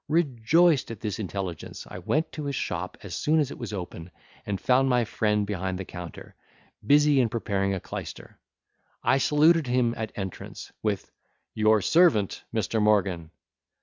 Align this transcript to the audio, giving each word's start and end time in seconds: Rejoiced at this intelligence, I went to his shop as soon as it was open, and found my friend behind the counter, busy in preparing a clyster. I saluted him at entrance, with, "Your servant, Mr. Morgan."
Rejoiced 0.07 0.89
at 0.89 0.99
this 1.01 1.19
intelligence, 1.19 1.85
I 1.87 1.99
went 1.99 2.31
to 2.31 2.45
his 2.45 2.55
shop 2.55 2.97
as 3.03 3.13
soon 3.13 3.39
as 3.39 3.51
it 3.51 3.59
was 3.59 3.71
open, 3.71 4.09
and 4.47 4.59
found 4.59 4.89
my 4.89 5.05
friend 5.05 5.45
behind 5.45 5.77
the 5.77 5.85
counter, 5.85 6.33
busy 6.83 7.19
in 7.21 7.29
preparing 7.29 7.75
a 7.75 7.79
clyster. 7.79 8.39
I 9.03 9.19
saluted 9.19 9.67
him 9.67 9.93
at 9.95 10.11
entrance, 10.15 10.71
with, 10.81 11.11
"Your 11.53 11.83
servant, 11.83 12.43
Mr. 12.51 12.81
Morgan." 12.81 13.29